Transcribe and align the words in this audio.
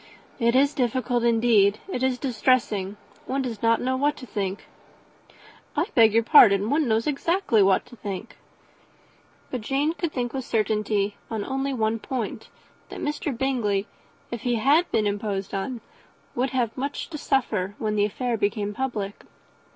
"It 0.39 0.55
is 0.55 0.73
difficult, 0.73 1.23
indeed 1.23 1.77
it 1.87 2.01
is 2.01 2.17
distressing. 2.17 2.97
One 3.27 3.43
does 3.43 3.61
not 3.61 3.79
know 3.79 3.95
what 3.95 4.17
to 4.17 4.25
think." 4.25 4.65
"I 5.77 5.89
beg 5.93 6.15
your 6.15 6.23
pardon; 6.23 6.71
one 6.71 6.87
knows 6.87 7.05
exactly 7.05 7.61
what 7.61 7.85
to 7.85 7.95
think." 7.95 8.35
But 9.51 9.61
Jane 9.61 9.93
could 9.93 10.11
think 10.11 10.33
with 10.33 10.43
certainty 10.43 11.17
on 11.29 11.45
only 11.45 11.71
one 11.71 11.99
point, 11.99 12.49
that 12.89 12.99
Mr. 12.99 13.37
Bingley, 13.37 13.85
if 14.31 14.41
he 14.41 14.55
had 14.55 14.89
been 14.89 15.05
imposed 15.05 15.53
on, 15.53 15.81
would 16.33 16.49
have 16.49 16.75
much 16.75 17.11
to 17.11 17.19
suffer 17.19 17.75
when 17.77 17.95
the 17.95 18.05
affair 18.05 18.37
became 18.37 18.73
public. 18.73 19.23